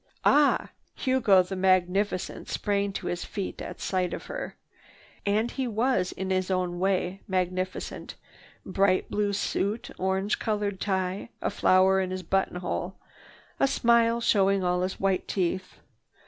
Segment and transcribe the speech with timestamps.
[0.25, 4.57] "Ah!" Hugo, the magnificent, sprang to his feet at sight of her.
[5.27, 12.01] And he was, in his own way, magnificent,—bright blue suit, orange colored tie, a flower
[12.01, 12.95] in his buttonhole,
[13.59, 15.77] a smile showing all his white teeth.